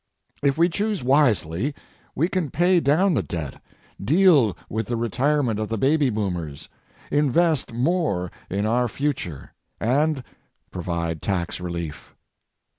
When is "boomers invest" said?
6.09-7.71